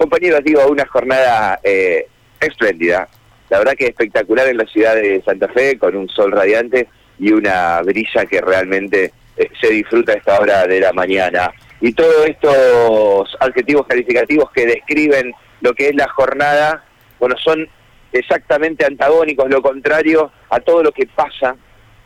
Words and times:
Compañeros, 0.00 0.40
digo, 0.42 0.66
una 0.66 0.86
jornada 0.86 1.60
eh, 1.62 2.06
espléndida. 2.40 3.06
La 3.50 3.58
verdad 3.58 3.74
que 3.74 3.84
espectacular 3.84 4.48
en 4.48 4.56
la 4.56 4.64
ciudad 4.64 4.94
de 4.94 5.20
Santa 5.22 5.46
Fe, 5.48 5.76
con 5.76 5.94
un 5.94 6.08
sol 6.08 6.32
radiante 6.32 6.88
y 7.18 7.32
una 7.32 7.82
brisa 7.82 8.24
que 8.24 8.40
realmente 8.40 9.12
eh, 9.36 9.50
se 9.60 9.68
disfruta 9.68 10.12
a 10.12 10.14
esta 10.14 10.40
hora 10.40 10.66
de 10.66 10.80
la 10.80 10.94
mañana. 10.94 11.52
Y 11.82 11.92
todos 11.92 12.26
estos 12.26 13.36
adjetivos 13.40 13.86
calificativos 13.86 14.50
que 14.52 14.64
describen 14.64 15.34
lo 15.60 15.74
que 15.74 15.90
es 15.90 15.94
la 15.94 16.08
jornada, 16.08 16.82
bueno, 17.18 17.36
son 17.36 17.68
exactamente 18.10 18.86
antagónicos, 18.86 19.50
lo 19.50 19.60
contrario 19.60 20.32
a 20.48 20.60
todo 20.60 20.82
lo 20.82 20.92
que 20.92 21.08
pasa 21.08 21.56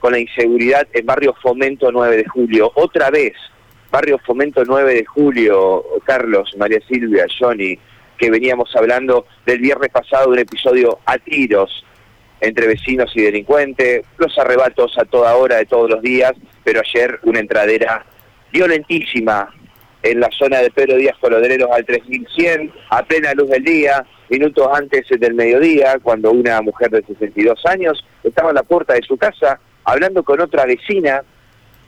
con 0.00 0.10
la 0.10 0.18
inseguridad 0.18 0.88
en 0.92 1.06
Barrio 1.06 1.32
Fomento 1.40 1.92
9 1.92 2.16
de 2.16 2.24
Julio. 2.24 2.72
Otra 2.74 3.10
vez, 3.10 3.34
Barrio 3.94 4.18
Fomento 4.18 4.64
9 4.64 4.92
de 4.92 5.04
julio, 5.04 5.84
Carlos, 6.02 6.52
María 6.58 6.80
Silvia, 6.88 7.26
Johnny, 7.38 7.78
que 8.18 8.28
veníamos 8.28 8.74
hablando 8.74 9.24
del 9.46 9.60
viernes 9.60 9.90
pasado, 9.90 10.30
un 10.30 10.38
episodio 10.40 10.98
a 11.06 11.16
tiros 11.18 11.86
entre 12.40 12.66
vecinos 12.66 13.12
y 13.14 13.22
delincuentes, 13.22 14.04
los 14.18 14.36
arrebatos 14.36 14.98
a 14.98 15.04
toda 15.04 15.36
hora 15.36 15.58
de 15.58 15.66
todos 15.66 15.88
los 15.88 16.02
días, 16.02 16.32
pero 16.64 16.80
ayer 16.80 17.20
una 17.22 17.38
entradera 17.38 18.04
violentísima 18.50 19.54
en 20.02 20.18
la 20.18 20.28
zona 20.36 20.58
de 20.58 20.72
Pedro 20.72 20.96
Díaz 20.96 21.16
Colodereros 21.20 21.70
al 21.70 21.86
3100, 21.86 22.72
a 22.90 23.04
plena 23.04 23.32
luz 23.34 23.48
del 23.48 23.62
día, 23.62 24.04
minutos 24.28 24.66
antes 24.74 25.06
del 25.08 25.34
mediodía, 25.34 26.00
cuando 26.02 26.32
una 26.32 26.60
mujer 26.62 26.90
de 26.90 27.04
62 27.04 27.64
años 27.66 28.04
estaba 28.24 28.48
en 28.48 28.56
la 28.56 28.64
puerta 28.64 28.94
de 28.94 29.02
su 29.02 29.16
casa 29.16 29.60
hablando 29.84 30.24
con 30.24 30.40
otra 30.40 30.66
vecina 30.66 31.22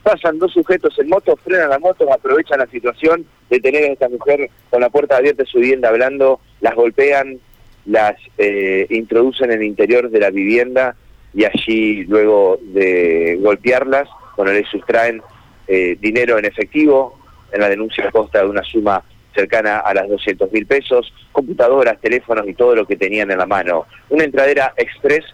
pasan 0.07 0.39
dos 0.39 0.53
sujetos 0.53 0.97
en 0.99 1.09
moto, 1.09 1.35
frenan 1.43 1.69
la 1.69 1.79
moto, 1.79 2.11
aprovechan 2.13 2.59
la 2.59 2.67
situación 2.67 3.25
de 3.49 3.59
tener 3.59 3.83
a 3.83 3.91
esta 3.91 4.07
mujer 4.07 4.49
con 4.69 4.79
la 4.79 4.89
puerta 4.89 5.17
abierta 5.17 5.43
de 5.43 5.49
su 5.49 5.59
vivienda 5.59 5.89
hablando, 5.89 6.39
las 6.61 6.75
golpean, 6.75 7.39
las 7.85 8.15
eh, 8.37 8.87
introducen 8.89 9.51
en 9.51 9.59
el 9.59 9.67
interior 9.67 10.09
de 10.09 10.19
la 10.21 10.29
vivienda 10.29 10.95
y 11.33 11.43
allí 11.43 12.05
luego 12.05 12.57
de 12.61 13.37
golpearlas, 13.41 14.07
bueno, 14.37 14.53
les 14.53 14.65
sustraen 14.69 15.21
eh, 15.67 15.97
dinero 15.99 16.37
en 16.37 16.45
efectivo, 16.45 17.19
en 17.51 17.59
la 17.59 17.67
denuncia 17.67 18.09
consta 18.09 18.39
de 18.39 18.47
una 18.47 18.63
suma 18.63 19.03
cercana 19.35 19.79
a 19.79 19.93
las 19.93 20.07
200 20.07 20.49
mil 20.53 20.65
pesos, 20.65 21.13
computadoras, 21.33 21.99
teléfonos 21.99 22.47
y 22.47 22.53
todo 22.53 22.75
lo 22.75 22.87
que 22.87 22.95
tenían 22.95 23.29
en 23.29 23.39
la 23.39 23.45
mano. 23.45 23.87
Una 24.09 24.23
entradera 24.23 24.73
express 24.77 25.25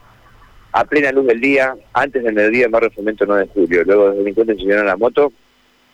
a 0.73 0.85
plena 0.85 1.11
luz 1.11 1.27
del 1.27 1.39
día, 1.39 1.75
antes 1.93 2.23
del 2.23 2.33
mediodía 2.33 2.67
Barrio 2.67 2.89
Fomento 2.91 3.25
9 3.25 3.43
de 3.43 3.49
julio. 3.53 3.83
Luego 3.85 4.07
los 4.07 4.17
delincuentes 4.17 4.57
subieron 4.57 4.87
a 4.87 4.91
la 4.91 4.97
moto 4.97 5.31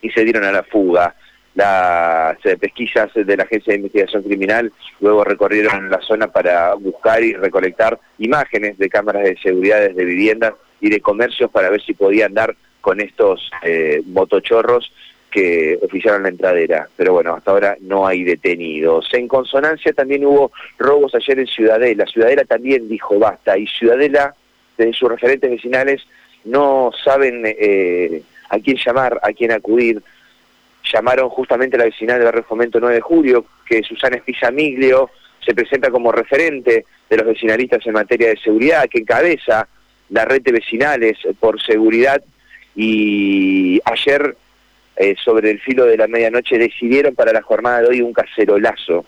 y 0.00 0.10
se 0.10 0.24
dieron 0.24 0.44
a 0.44 0.52
la 0.52 0.62
fuga. 0.62 1.14
Las 1.54 2.38
eh, 2.46 2.56
pesquisas 2.56 3.10
de 3.12 3.36
la 3.36 3.42
Agencia 3.42 3.72
de 3.72 3.78
Investigación 3.78 4.22
Criminal 4.22 4.72
luego 5.00 5.22
recorrieron 5.22 5.90
la 5.90 6.00
zona 6.00 6.28
para 6.28 6.74
buscar 6.74 7.22
y 7.22 7.34
recolectar 7.34 7.98
imágenes 8.18 8.78
de 8.78 8.88
cámaras 8.88 9.24
de 9.24 9.36
seguridad 9.36 9.80
de 9.80 10.04
viviendas 10.04 10.54
y 10.80 10.88
de 10.88 11.00
comercios 11.00 11.50
para 11.50 11.68
ver 11.68 11.82
si 11.82 11.92
podían 11.92 12.32
dar 12.32 12.56
con 12.80 13.00
estos 13.00 13.50
eh, 13.62 14.00
motochorros 14.06 14.90
que 15.30 15.78
oficiaron 15.82 16.22
la 16.22 16.30
entradera. 16.30 16.88
Pero 16.96 17.12
bueno, 17.12 17.34
hasta 17.34 17.50
ahora 17.50 17.76
no 17.82 18.06
hay 18.06 18.24
detenidos. 18.24 19.08
En 19.12 19.28
consonancia 19.28 19.92
también 19.92 20.24
hubo 20.24 20.52
robos 20.78 21.14
ayer 21.14 21.38
en 21.38 21.46
Ciudadela. 21.46 22.06
Ciudadela 22.06 22.44
también 22.44 22.88
dijo 22.88 23.18
basta 23.18 23.58
y 23.58 23.66
Ciudadela 23.66 24.34
de 24.86 24.92
sus 24.92 25.08
referentes 25.08 25.50
vecinales 25.50 26.06
no 26.44 26.90
saben 27.04 27.42
eh, 27.44 28.22
a 28.48 28.58
quién 28.58 28.76
llamar, 28.76 29.20
a 29.22 29.32
quién 29.32 29.52
acudir. 29.52 30.02
Llamaron 30.92 31.28
justamente 31.28 31.76
a 31.76 31.80
la 31.80 31.84
vecinal 31.84 32.16
del 32.16 32.24
barrio 32.24 32.44
Fomento 32.44 32.80
9 32.80 32.94
de 32.96 33.00
Julio, 33.00 33.44
que 33.66 33.82
Susana 33.82 34.16
Espizamiglio 34.16 35.10
se 35.44 35.54
presenta 35.54 35.90
como 35.90 36.12
referente 36.12 36.84
de 37.08 37.16
los 37.16 37.26
vecinalistas 37.26 37.86
en 37.86 37.92
materia 37.92 38.28
de 38.28 38.36
seguridad, 38.38 38.88
que 38.88 38.98
encabeza 38.98 39.68
la 40.10 40.24
red 40.24 40.42
de 40.42 40.52
vecinales 40.52 41.18
por 41.38 41.60
seguridad 41.62 42.22
y 42.74 43.80
ayer 43.84 44.36
eh, 44.96 45.14
sobre 45.22 45.50
el 45.50 45.60
filo 45.60 45.86
de 45.86 45.96
la 45.96 46.06
medianoche 46.06 46.58
decidieron 46.58 47.14
para 47.14 47.32
la 47.32 47.42
jornada 47.42 47.82
de 47.82 47.88
hoy 47.88 48.00
un 48.02 48.12
cacerolazo, 48.12 49.04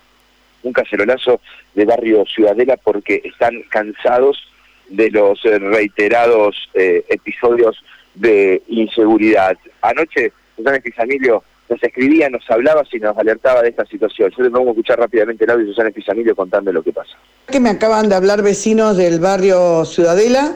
un 0.62 0.72
cacerolazo 0.72 1.40
de 1.74 1.84
barrio 1.84 2.24
Ciudadela 2.26 2.76
porque 2.76 3.20
están 3.24 3.62
cansados 3.68 4.51
de 4.92 5.10
los 5.10 5.44
eh, 5.44 5.58
reiterados 5.58 6.56
eh, 6.74 7.04
episodios 7.08 7.82
de 8.14 8.62
inseguridad. 8.68 9.56
Anoche, 9.80 10.32
Susana 10.56 10.76
Espizamilio 10.76 11.42
nos 11.68 11.82
escribía, 11.82 12.28
nos 12.28 12.48
hablaba 12.50 12.82
y 12.92 12.98
nos 12.98 13.16
alertaba 13.16 13.62
de 13.62 13.70
esta 13.70 13.86
situación. 13.86 14.30
Yo 14.36 14.42
les 14.42 14.52
vamos 14.52 14.68
a 14.68 14.70
escuchar 14.72 14.98
rápidamente 14.98 15.44
el 15.44 15.50
audio 15.50 15.64
de 15.64 15.72
Susana 15.72 15.88
Espizamilio 15.88 16.36
contando 16.36 16.72
lo 16.72 16.82
que 16.82 16.92
pasa. 16.92 17.16
Que 17.50 17.60
me 17.60 17.70
acaban 17.70 18.08
de 18.08 18.14
hablar 18.14 18.42
vecinos 18.42 18.96
del 18.96 19.18
barrio 19.18 19.84
Ciudadela, 19.86 20.54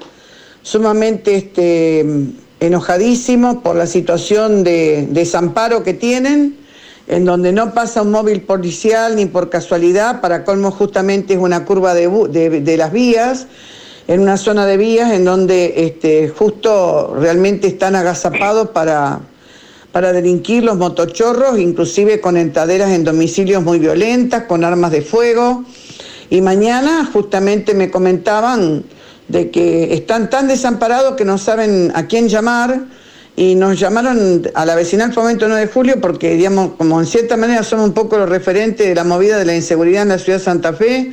sumamente 0.62 1.36
este, 1.36 2.04
enojadísimos 2.60 3.56
por 3.56 3.76
la 3.76 3.86
situación 3.86 4.62
de 4.62 5.06
desamparo 5.08 5.82
que 5.82 5.94
tienen, 5.94 6.58
en 7.08 7.24
donde 7.24 7.52
no 7.52 7.72
pasa 7.72 8.02
un 8.02 8.10
móvil 8.10 8.42
policial 8.42 9.16
ni 9.16 9.26
por 9.26 9.48
casualidad, 9.48 10.20
para 10.20 10.44
colmo 10.44 10.70
justamente 10.70 11.34
es 11.34 11.40
una 11.40 11.64
curva 11.64 11.94
de, 11.94 12.08
de 12.60 12.76
las 12.76 12.92
vías 12.92 13.46
en 14.08 14.20
una 14.20 14.36
zona 14.36 14.66
de 14.66 14.76
vías 14.76 15.12
en 15.12 15.24
donde 15.24 15.74
este, 15.86 16.28
justo 16.28 17.16
realmente 17.18 17.66
están 17.66 17.96
agazapados 17.96 18.68
para, 18.68 19.20
para 19.92 20.12
delinquir 20.12 20.62
los 20.62 20.76
motochorros, 20.76 21.58
inclusive 21.58 22.20
con 22.20 22.36
entaderas 22.36 22.90
en 22.90 23.02
domicilios 23.02 23.62
muy 23.62 23.78
violentas, 23.78 24.44
con 24.44 24.64
armas 24.64 24.92
de 24.92 25.02
fuego. 25.02 25.64
Y 26.30 26.40
mañana 26.40 27.08
justamente 27.12 27.74
me 27.74 27.90
comentaban 27.90 28.84
de 29.28 29.50
que 29.50 29.94
están 29.94 30.30
tan 30.30 30.48
desamparados 30.48 31.14
que 31.16 31.24
no 31.24 31.38
saben 31.38 31.90
a 31.94 32.06
quién 32.06 32.28
llamar 32.28 32.84
y 33.36 33.54
nos 33.54 33.78
llamaron 33.78 34.48
a 34.54 34.64
la 34.64 34.74
vecinal 34.74 35.12
Fomento 35.12 35.46
9 35.46 35.66
de 35.66 35.72
Julio 35.72 36.00
porque, 36.00 36.34
digamos, 36.34 36.72
como 36.78 37.00
en 37.00 37.06
cierta 37.06 37.36
manera 37.36 37.62
somos 37.62 37.86
un 37.86 37.92
poco 37.92 38.16
los 38.16 38.28
referentes 38.28 38.86
de 38.86 38.94
la 38.94 39.04
movida 39.04 39.38
de 39.38 39.44
la 39.44 39.54
inseguridad 39.54 40.02
en 40.02 40.08
la 40.08 40.18
ciudad 40.18 40.38
de 40.38 40.44
Santa 40.44 40.72
Fe, 40.72 41.12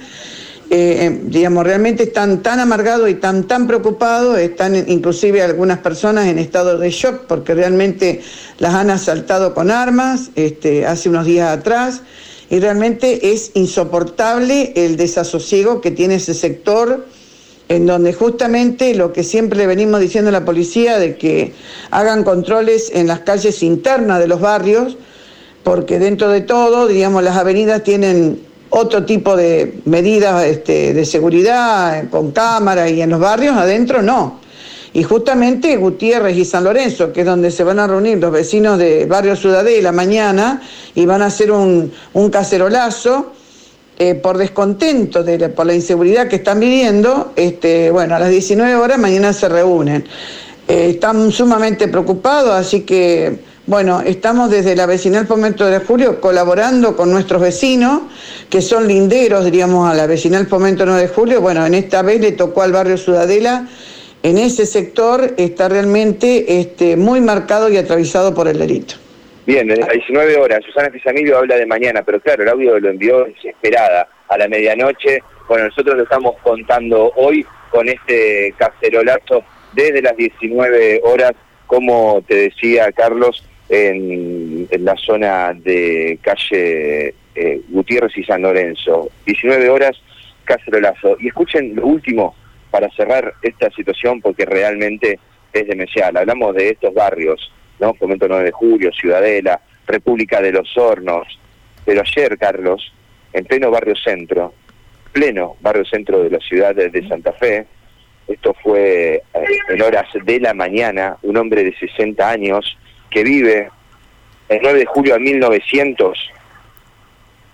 eh, 0.76 1.06
eh, 1.06 1.20
digamos, 1.26 1.66
realmente 1.66 2.02
están 2.02 2.42
tan 2.42 2.60
amargados 2.60 3.08
y 3.08 3.14
tan, 3.14 3.44
tan 3.44 3.68
preocupados, 3.68 4.40
están 4.40 4.76
inclusive 4.90 5.44
algunas 5.44 5.78
personas 5.78 6.26
en 6.26 6.40
estado 6.40 6.80
de 6.80 6.90
shock 6.90 7.26
porque 7.28 7.54
realmente 7.54 8.22
las 8.58 8.74
han 8.74 8.90
asaltado 8.90 9.54
con 9.54 9.70
armas 9.70 10.32
este, 10.34 10.88
hace 10.88 11.10
unos 11.10 11.28
días 11.28 11.56
atrás 11.56 12.02
y 12.50 12.60
realmente 12.60 13.34
es 13.34 13.52
insoportable 13.54 14.74
el 14.76 14.98
desasosiego 14.98 15.80
que 15.80 15.92
tiene 15.92 16.16
ese 16.16 16.34
sector 16.34 17.06
en 17.70 17.86
donde 17.86 18.12
justamente 18.12 18.96
lo 18.96 19.14
que 19.14 19.24
siempre 19.24 19.60
le 19.60 19.68
venimos 19.68 20.00
diciendo 20.00 20.30
a 20.30 20.34
la 20.34 20.44
policía 20.44 20.98
de 20.98 21.18
que 21.18 21.54
hagan 21.92 22.24
controles 22.24 22.90
en 22.96 23.06
las 23.06 23.20
calles 23.20 23.62
internas 23.62 24.18
de 24.18 24.28
los 24.28 24.42
barrios, 24.42 24.98
porque 25.64 26.00
dentro 26.00 26.30
de 26.30 26.42
todo, 26.42 26.88
digamos, 26.88 27.22
las 27.22 27.38
avenidas 27.38 27.84
tienen 27.84 28.52
otro 28.76 29.06
tipo 29.06 29.36
de 29.36 29.82
medidas 29.86 30.44
este, 30.46 30.94
de 30.94 31.06
seguridad 31.06 32.10
con 32.10 32.32
cámaras 32.32 32.90
y 32.90 33.04
en 33.04 33.12
los 33.12 33.20
barrios 33.20 33.56
adentro 33.56 34.02
no. 34.02 34.40
Y 34.94 35.04
justamente 35.04 35.78
Gutiérrez 35.78 36.36
y 36.36 36.44
San 36.44 36.64
Lorenzo, 36.64 37.14
que 37.14 37.22
es 37.22 37.26
donde 37.26 37.52
se 37.52 37.64
van 37.64 37.78
a 37.78 37.86
reunir 37.86 38.18
los 38.18 38.32
vecinos 38.32 38.80
de 38.80 39.06
Barrio 39.06 39.36
Ciudadela 39.36 39.92
mañana 39.92 40.62
y 40.96 41.06
van 41.06 41.22
a 41.22 41.28
hacer 41.28 41.52
un, 41.52 41.92
cacerolazo, 42.32 43.34
eh, 44.00 44.16
por 44.16 44.40
descontento 44.40 45.24
de 45.24 45.50
por 45.50 45.68
la 45.68 45.76
inseguridad 45.76 46.28
que 46.28 46.38
están 46.38 46.60
viviendo, 46.60 47.32
este, 47.36 47.92
bueno, 47.92 48.16
a 48.16 48.20
las 48.20 48.32
19 48.32 48.74
horas 48.76 48.98
mañana 48.98 49.34
se 49.34 49.50
reúnen. 49.50 50.04
Eh, 50.68 50.90
están 50.92 51.32
sumamente 51.32 51.88
preocupados, 51.88 52.54
así 52.54 52.82
que 52.82 53.53
bueno, 53.66 54.02
estamos 54.02 54.52
desde 54.52 54.76
la 54.76 54.86
vecinal 54.86 55.26
Fomento 55.26 55.66
de 55.66 55.80
Julio 55.80 56.20
colaborando 56.20 56.98
con 56.98 57.10
nuestros 57.12 57.42
vecinos, 57.42 58.02
que 58.50 58.62
son 58.62 58.88
linderos, 58.88 59.46
diríamos, 59.46 59.90
a 59.90 59.94
la 59.94 60.06
vecinal 60.06 60.48
Fomento 60.48 60.86
9 60.86 61.04
de 61.04 61.08
Julio. 61.08 61.40
Bueno, 61.40 61.66
en 61.66 61.74
esta 61.74 62.02
vez 62.02 62.20
le 62.20 62.34
tocó 62.34 62.62
al 62.62 62.74
barrio 62.74 62.98
Ciudadela. 62.98 63.68
En 64.22 64.38
ese 64.38 64.66
sector 64.66 65.34
está 65.38 65.70
realmente 65.70 66.60
este, 66.60 66.98
muy 66.98 67.22
marcado 67.22 67.70
y 67.70 67.78
atravesado 67.78 68.34
por 68.34 68.50
el 68.50 68.60
delito. 68.60 68.96
Bien, 69.46 69.72
a 69.72 69.76
19 69.76 70.38
horas, 70.38 70.60
Susana 70.66 70.90
Pisamilio 70.90 71.38
habla 71.38 71.56
de 71.56 71.66
mañana, 71.66 72.04
pero 72.04 72.20
claro, 72.20 72.44
el 72.44 72.50
audio 72.50 72.80
lo 72.80 72.90
envió 72.90 73.24
desesperada 73.24 74.10
a 74.28 74.38
la 74.38 74.50
medianoche. 74.50 75.22
Bueno, 75.48 75.66
nosotros 75.66 75.96
lo 75.96 76.04
estamos 76.04 76.36
contando 76.44 77.14
hoy 77.16 77.46
con 77.70 77.88
este 77.88 78.54
cacerolazo 78.58 79.44
desde 79.74 80.02
las 80.02 80.18
19 80.18 81.02
horas, 81.06 81.32
como 81.68 82.22
te 82.28 82.36
decía 82.36 82.92
Carlos, 82.92 83.44
en, 83.70 84.68
la 84.80 84.96
zona 84.98 85.54
de 85.54 86.20
calle 86.22 87.16
eh, 87.36 87.62
Gutiérrez 87.70 88.18
y 88.18 88.24
San 88.24 88.42
Lorenzo. 88.42 89.10
19 89.26 89.70
horas, 89.70 90.02
cacerolazo. 90.44 91.18
Y 91.20 91.28
escuchen 91.28 91.76
lo 91.76 91.86
último 91.86 92.36
para 92.70 92.90
cerrar 92.92 93.34
esta 93.42 93.70
situación 93.72 94.22
porque 94.22 94.46
realmente 94.46 95.20
es 95.52 95.68
demencial. 95.68 96.18
Hablamos 96.18 96.56
de 96.56 96.70
estos 96.70 96.94
barrios, 96.94 97.52
¿no? 97.80 97.94
Fomento 97.94 98.28
9 98.28 98.46
de 98.46 98.52
Julio, 98.52 98.92
Ciudadela, 98.92 99.62
República 99.86 100.42
de 100.42 100.52
los 100.52 100.76
Hornos. 100.78 101.40
Pero 101.86 102.02
ayer, 102.02 102.38
Carlos, 102.38 102.94
en 103.32 103.46
pleno 103.46 103.70
barrio 103.72 103.96
centro, 103.96 104.54
pleno 105.12 105.56
barrio 105.62 105.86
centro 105.86 106.24
de 106.24 106.30
la 106.30 106.40
ciudad 106.40 106.74
de 106.76 107.08
Santa 107.08 107.34
Fe. 107.34 107.66
Esto 108.28 108.56
fue 108.64 109.16
eh, 109.16 109.22
en 109.70 109.82
horas 109.82 110.08
de 110.24 110.40
la 110.40 110.54
mañana, 110.54 111.18
un 111.24 111.38
hombre 111.38 111.64
de 111.64 111.76
60 111.78 112.30
años 112.30 112.78
que 113.14 113.24
vive 113.24 113.70
el 114.50 114.60
9 114.62 114.80
de 114.80 114.86
julio 114.86 115.14
de 115.14 115.20
1900, 115.20 116.32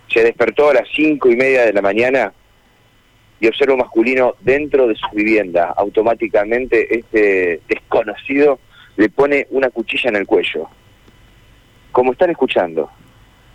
se 0.08 0.24
despertó 0.24 0.70
a 0.70 0.74
las 0.74 0.88
5 0.94 1.28
y 1.28 1.36
media 1.36 1.66
de 1.66 1.72
la 1.72 1.82
mañana 1.82 2.32
y 3.38 3.46
observa 3.46 3.74
un 3.74 3.80
masculino 3.80 4.34
dentro 4.40 4.86
de 4.86 4.94
su 4.94 5.06
vivienda. 5.12 5.74
Automáticamente 5.76 6.98
este 6.98 7.60
desconocido 7.68 8.58
le 8.96 9.10
pone 9.10 9.46
una 9.50 9.68
cuchilla 9.70 10.08
en 10.08 10.16
el 10.16 10.26
cuello. 10.26 10.68
Como 11.92 12.12
están 12.12 12.30
escuchando, 12.30 12.90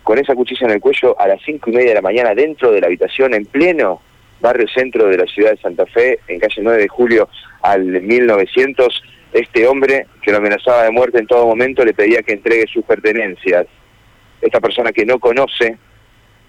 con 0.02 0.18
esa 0.18 0.34
cuchilla 0.34 0.66
en 0.66 0.74
el 0.74 0.80
cuello 0.80 1.18
a 1.18 1.26
las 1.26 1.40
cinco 1.44 1.70
y 1.70 1.74
media 1.74 1.88
de 1.88 1.94
la 1.96 2.02
mañana 2.02 2.34
dentro 2.34 2.70
de 2.70 2.80
la 2.80 2.86
habitación 2.86 3.34
en 3.34 3.46
pleno 3.46 4.00
barrio 4.40 4.68
centro 4.68 5.06
de 5.08 5.18
la 5.18 5.26
ciudad 5.26 5.50
de 5.50 5.56
Santa 5.56 5.86
Fe, 5.86 6.20
en 6.28 6.38
calle 6.38 6.62
9 6.62 6.82
de 6.82 6.88
julio 6.88 7.28
al 7.62 7.84
1900, 7.84 9.02
este 9.32 9.66
hombre 9.66 10.06
que 10.22 10.30
lo 10.30 10.38
amenazaba 10.38 10.84
de 10.84 10.90
muerte 10.90 11.18
en 11.18 11.26
todo 11.26 11.46
momento 11.46 11.84
le 11.84 11.94
pedía 11.94 12.22
que 12.22 12.32
entregue 12.32 12.66
sus 12.66 12.84
pertenencias. 12.84 13.66
Esta 14.40 14.60
persona 14.60 14.92
que 14.92 15.04
no 15.04 15.18
conoce, 15.18 15.76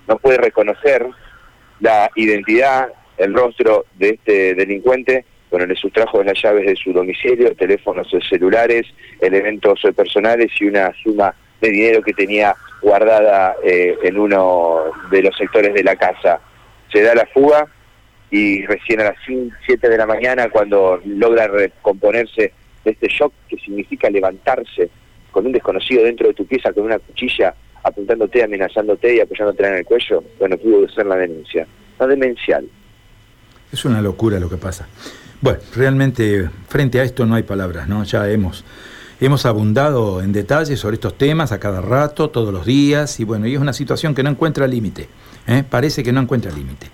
no 0.08 0.18
puede 0.18 0.38
reconocer 0.38 1.06
la 1.80 2.10
identidad, 2.16 2.90
el 3.18 3.34
rostro 3.34 3.86
de 3.96 4.10
este 4.12 4.56
delincuente, 4.56 5.26
bueno, 5.50 5.66
le 5.66 5.76
sustrajo 5.76 6.24
las 6.24 6.42
llaves 6.42 6.66
de 6.66 6.76
su 6.76 6.92
domicilio, 6.92 7.56
teléfonos 7.56 8.08
celulares, 8.30 8.86
elementos 9.22 9.82
personales 9.96 10.52
y 10.60 10.66
una 10.66 10.92
suma 11.02 11.34
de 11.62 11.70
dinero 11.70 12.02
que 12.02 12.14
tenía 12.14 12.56
guardada 12.82 13.56
eh, 13.64 13.96
en 14.04 14.18
uno 14.18 14.84
de 15.10 15.24
los 15.24 15.36
sectores 15.38 15.74
de 15.74 15.84
la 15.84 15.96
casa. 15.96 16.40
Se 16.92 17.02
da 17.02 17.16
la 17.16 17.26
fuga 17.28 17.68
y 18.30 18.66
recién 18.66 19.00
a 19.02 19.06
las 19.06 19.16
7 19.66 19.90
de 19.90 19.98
la 19.98 20.06
mañana, 20.06 20.50
cuando 20.50 21.02
logra 21.06 21.48
recomponerse 21.48 22.52
de 22.88 22.94
este 22.94 23.08
shock 23.08 23.34
que 23.48 23.58
significa 23.58 24.10
levantarse 24.10 24.90
con 25.32 25.46
un 25.46 25.52
desconocido 25.52 26.04
dentro 26.04 26.28
de 26.28 26.34
tu 26.34 26.46
pieza 26.46 26.74
con 26.74 26.86
una 26.86 27.00
cuchilla 27.00 27.54
apuntándote, 27.84 28.44
amenazándote 28.44 29.16
y 29.16 29.20
apoyándote 29.20 29.68
en 29.68 29.76
el 29.76 29.86
cuello, 29.86 30.24
bueno, 30.40 30.58
pudo 30.58 30.88
ser 30.90 31.06
la 31.06 31.16
denuncia. 31.16 31.68
No 32.00 32.08
demencial. 32.08 32.68
Es 33.72 33.86
una 33.86 34.02
locura 34.02 34.40
lo 34.40 34.50
que 34.50 34.58
pasa. 34.58 34.88
Bueno, 35.42 35.60
realmente 35.76 36.50
frente 36.68 37.00
a 37.00 37.04
esto 37.04 37.26
no 37.26 37.36
hay 37.36 37.44
palabras, 37.44 37.88
¿no? 37.88 38.04
Ya 38.04 38.30
hemos, 38.30 38.66
hemos 39.22 39.46
abundado 39.46 40.22
en 40.22 40.32
detalle 40.32 40.76
sobre 40.76 40.96
estos 40.96 41.18
temas 41.18 41.52
a 41.52 41.60
cada 41.60 41.82
rato, 41.82 42.30
todos 42.30 42.54
los 42.54 42.66
días, 42.66 43.20
y 43.20 43.24
bueno, 43.24 43.48
y 43.48 43.54
es 43.54 43.60
una 43.60 43.74
situación 43.74 44.16
que 44.16 44.24
no 44.24 44.30
encuentra 44.30 44.68
límite. 44.68 45.08
¿eh? 45.48 45.64
Parece 45.70 46.04
que 46.04 46.12
no 46.12 46.22
encuentra 46.22 46.52
límite. 46.52 46.88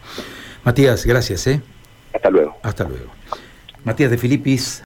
Matías, 0.63 1.05
gracias, 1.05 1.47
¿eh? 1.47 1.61
Hasta 2.13 2.29
luego. 2.29 2.55
Hasta 2.63 2.83
luego. 2.83 3.11
Matías 3.83 4.11
de 4.11 4.17
Filipis. 4.17 4.81